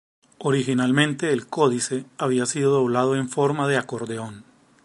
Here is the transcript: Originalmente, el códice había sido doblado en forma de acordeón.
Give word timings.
Originalmente, 0.39 1.31
el 1.31 1.45
códice 1.45 2.05
había 2.17 2.47
sido 2.47 2.71
doblado 2.71 3.15
en 3.15 3.29
forma 3.29 3.67
de 3.67 3.77
acordeón. 3.77 4.43